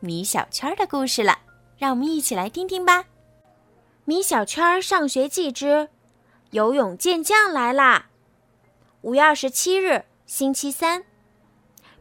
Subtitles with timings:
[0.00, 1.40] 米小圈的故事了，
[1.76, 3.06] 让我们一起来听听吧。
[4.04, 5.88] 米小圈上学记之
[6.50, 8.06] 游泳健将来啦！
[9.00, 11.04] 五月二十七日，星期三。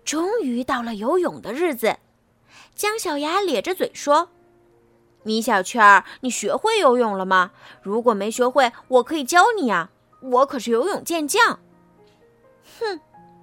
[0.05, 1.97] 终于到了游泳的日子，
[2.75, 4.29] 姜小牙咧着嘴说
[5.23, 7.51] ：“米小圈，你学会游泳了吗？
[7.81, 9.89] 如果没学会，我可以教你啊！
[10.21, 11.59] 我可是游泳健将。
[12.79, 13.01] ”“哼，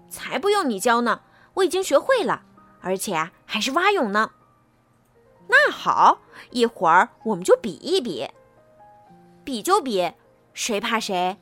[0.08, 1.22] 才不用你教呢！
[1.54, 2.44] 我已经学会了，
[2.80, 4.30] 而且，还是蛙泳呢。
[5.48, 8.28] ”“那好，一会儿我们就比一比。
[9.44, 10.12] 比就比，
[10.52, 11.38] 谁怕谁？”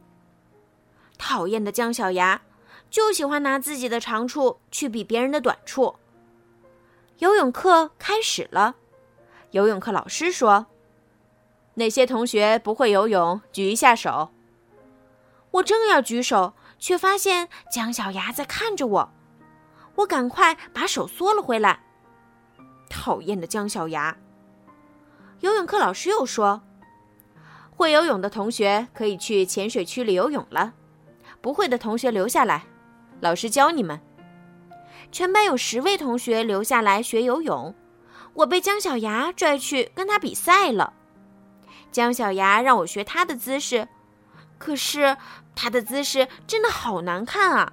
[1.19, 2.43] 讨厌的姜小牙。
[2.91, 5.97] 就喜欢拿自己的长处去比别人的短处。
[7.21, 8.75] 游泳课开始了，
[9.53, 10.67] 游泳课老师说
[11.77, 14.31] ：“哪些同学不会游泳，举一下手。”
[15.53, 19.13] 我正要举手，却发现姜小牙在看着我，
[19.95, 21.83] 我赶快把手缩了回来。
[22.93, 24.15] 讨厌的姜小牙！
[25.41, 26.63] 游泳课老师又说
[27.75, 30.75] ：“会游泳的同学可以去浅水区里游泳了，
[31.41, 32.67] 不会的同学留下来。”
[33.21, 34.01] 老师教你们。
[35.11, 37.75] 全班有十位同学留下来学游泳，
[38.35, 40.93] 我被姜小牙拽去跟他比赛了。
[41.91, 43.89] 姜小牙让我学他的姿势，
[44.59, 45.17] 可是
[45.55, 47.73] 他的姿势真的好难看啊！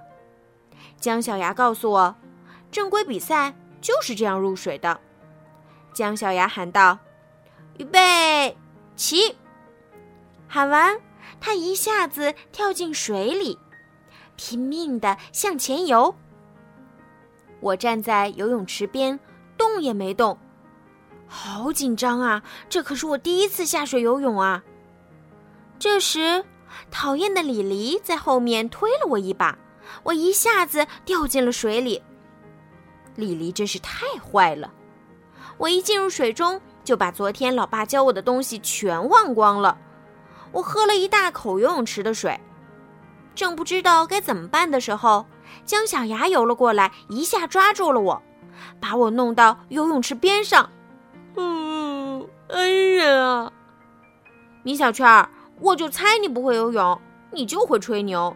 [0.98, 2.16] 姜小牙告诉我，
[2.70, 5.00] 正规比赛就是这样入水的。
[5.92, 6.98] 姜小牙喊道
[7.78, 8.56] ：“预备，
[8.96, 9.36] 起！”
[10.48, 11.00] 喊完，
[11.40, 13.58] 他一下子跳进水里。
[14.36, 16.14] 拼命的向前游。
[17.60, 19.20] 我站在游泳池边，
[19.58, 20.38] 动也没动，
[21.28, 22.42] 好紧张啊！
[22.68, 24.64] 这可是我第一次下水游泳啊。
[25.78, 26.42] 这时，
[26.90, 29.58] 讨厌的李黎在后面推了我一把，
[30.04, 32.02] 我一下子掉进了水里。
[33.14, 34.72] 李黎真是太坏了！
[35.60, 39.76] 我一进入水中，就把昨天老爸教我的东西全忘光了。
[40.52, 42.40] 我喝了一大口游泳池的水。
[43.34, 45.26] 正不知道该怎么办的时候，
[45.66, 48.22] 姜小牙游了过来，一下抓住了我，
[48.80, 50.70] 把我弄到游泳池边上。
[51.36, 53.52] 嗯，恩人啊，
[54.62, 55.28] 米小圈儿，
[55.60, 56.98] 我就猜你不会游泳，
[57.32, 58.34] 你就会吹牛。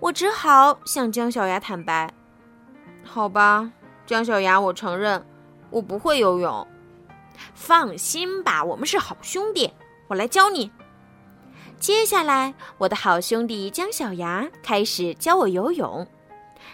[0.00, 2.12] 我只好向姜小牙坦白
[3.06, 3.70] ：“好吧，
[4.06, 5.24] 姜小牙，我承认
[5.70, 6.66] 我不会游泳。
[7.54, 9.72] 放心吧，我们是好兄弟，
[10.08, 10.70] 我来教你。”
[11.80, 16.06] 接下来，我的好兄弟姜小牙开始教我游泳。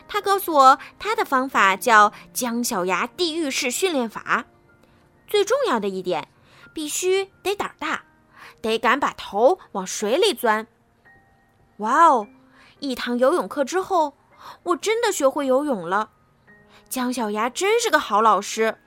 [0.08, 4.46] 他告诉我，他的方法叫“姜小牙地狱式训练法”。
[5.28, 6.28] 最重要的一点，
[6.74, 8.04] 必须得胆大，
[8.60, 10.66] 得敢把头往水里钻。
[11.78, 12.26] 哇哦！
[12.80, 14.14] 一堂游泳课之后，
[14.64, 16.10] 我真的学会游泳了。
[16.88, 18.78] 姜小牙真是个好老师。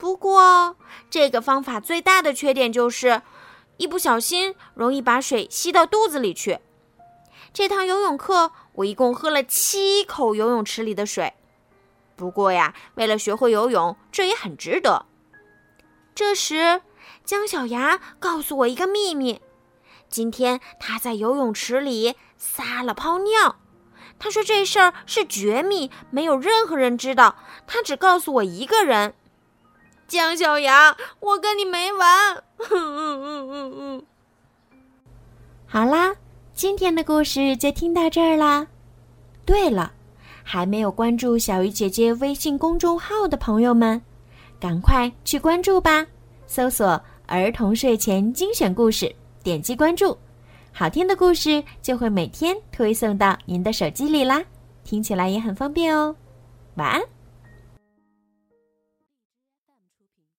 [0.00, 0.76] 不过，
[1.10, 3.20] 这个方法最大的缺点就是。
[3.76, 6.58] 一不小心，容易把水吸到肚子里去。
[7.52, 11.34] 这堂游泳课，我一共喝了七口游泳池里的水。
[12.16, 15.06] 不过呀，为了学会游泳，这也很值得。
[16.14, 16.82] 这时，
[17.24, 19.40] 姜小牙告诉我一个秘密：
[20.10, 23.56] 今天他在游泳池里撒了泡尿。
[24.18, 27.36] 他说这事儿是绝密，没有任何人知道。
[27.66, 29.14] 他只告诉我一个人。
[30.10, 32.42] 姜小牙，我跟你没完！
[35.68, 36.12] 好啦，
[36.52, 38.66] 今天的故事就听到这儿啦。
[39.46, 39.92] 对了，
[40.42, 44.02] 还没有关注小鱼姐姐微信公众号的朋友们，
[44.58, 46.04] 赶快去关注吧！
[46.48, 49.14] 搜索“儿童睡前精选故事”，
[49.44, 50.18] 点击关注，
[50.72, 54.42] 好听的故事就会每天推送到您的手机里啦，
[54.82, 56.16] 听起来也很方便哦。
[56.74, 57.00] 晚安。